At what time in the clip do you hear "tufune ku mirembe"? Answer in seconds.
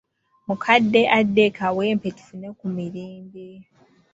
2.17-3.45